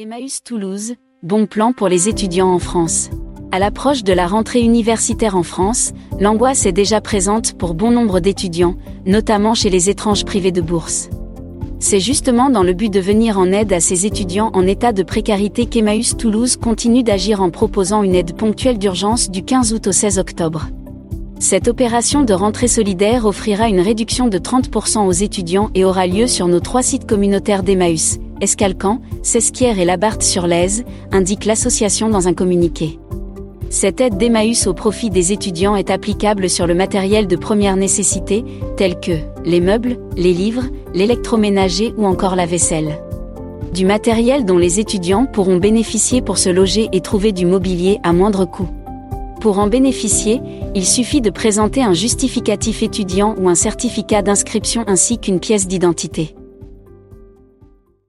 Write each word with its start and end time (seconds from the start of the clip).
Emmaüs 0.00 0.44
Toulouse, 0.44 0.94
bon 1.24 1.46
plan 1.46 1.72
pour 1.72 1.88
les 1.88 2.08
étudiants 2.08 2.52
en 2.52 2.60
France. 2.60 3.10
À 3.50 3.58
l'approche 3.58 4.04
de 4.04 4.12
la 4.12 4.28
rentrée 4.28 4.60
universitaire 4.60 5.34
en 5.36 5.42
France, 5.42 5.92
l'angoisse 6.20 6.66
est 6.66 6.72
déjà 6.72 7.00
présente 7.00 7.54
pour 7.54 7.74
bon 7.74 7.90
nombre 7.90 8.20
d'étudiants, 8.20 8.76
notamment 9.06 9.54
chez 9.54 9.70
les 9.70 9.90
étranges 9.90 10.24
privés 10.24 10.52
de 10.52 10.60
bourse. 10.60 11.10
C'est 11.80 11.98
justement 11.98 12.48
dans 12.48 12.62
le 12.62 12.74
but 12.74 12.90
de 12.90 13.00
venir 13.00 13.40
en 13.40 13.50
aide 13.50 13.72
à 13.72 13.80
ces 13.80 14.06
étudiants 14.06 14.52
en 14.54 14.68
état 14.68 14.92
de 14.92 15.02
précarité 15.02 15.66
qu'Emmaüs 15.66 16.16
Toulouse 16.16 16.56
continue 16.56 17.02
d'agir 17.02 17.42
en 17.42 17.50
proposant 17.50 18.04
une 18.04 18.14
aide 18.14 18.36
ponctuelle 18.36 18.78
d'urgence 18.78 19.32
du 19.32 19.42
15 19.42 19.72
août 19.72 19.88
au 19.88 19.92
16 19.92 20.20
octobre. 20.20 20.68
Cette 21.40 21.66
opération 21.66 22.22
de 22.22 22.34
rentrée 22.34 22.68
solidaire 22.68 23.26
offrira 23.26 23.68
une 23.68 23.80
réduction 23.80 24.28
de 24.28 24.38
30% 24.38 25.08
aux 25.08 25.10
étudiants 25.10 25.70
et 25.74 25.84
aura 25.84 26.06
lieu 26.06 26.28
sur 26.28 26.46
nos 26.46 26.60
trois 26.60 26.82
sites 26.82 27.08
communautaires 27.08 27.64
d'Emmaüs, 27.64 28.20
Escalcan, 28.40 29.00
Sesquières 29.22 29.78
et 29.78 29.84
Labarthe-sur-Lèze, 29.84 30.84
indique 31.12 31.44
l'association 31.44 32.08
dans 32.08 32.28
un 32.28 32.34
communiqué. 32.34 32.98
Cette 33.70 34.00
aide 34.00 34.16
d'Emmaüs 34.16 34.66
au 34.66 34.72
profit 34.72 35.10
des 35.10 35.32
étudiants 35.32 35.76
est 35.76 35.90
applicable 35.90 36.48
sur 36.48 36.66
le 36.66 36.74
matériel 36.74 37.26
de 37.26 37.36
première 37.36 37.76
nécessité, 37.76 38.44
tel 38.76 38.98
que 38.98 39.12
les 39.44 39.60
meubles, 39.60 39.98
les 40.16 40.32
livres, 40.32 40.64
l'électroménager 40.94 41.92
ou 41.98 42.06
encore 42.06 42.34
la 42.34 42.46
vaisselle. 42.46 42.98
Du 43.74 43.84
matériel 43.84 44.46
dont 44.46 44.56
les 44.56 44.80
étudiants 44.80 45.26
pourront 45.26 45.58
bénéficier 45.58 46.22
pour 46.22 46.38
se 46.38 46.48
loger 46.48 46.88
et 46.92 47.02
trouver 47.02 47.32
du 47.32 47.44
mobilier 47.44 47.98
à 48.02 48.14
moindre 48.14 48.46
coût. 48.46 48.68
Pour 49.42 49.58
en 49.58 49.66
bénéficier, 49.66 50.40
il 50.74 50.86
suffit 50.86 51.20
de 51.20 51.30
présenter 51.30 51.82
un 51.82 51.92
justificatif 51.92 52.82
étudiant 52.82 53.34
ou 53.38 53.48
un 53.50 53.54
certificat 53.54 54.22
d'inscription 54.22 54.84
ainsi 54.86 55.18
qu'une 55.18 55.40
pièce 55.40 55.68
d'identité. 55.68 56.34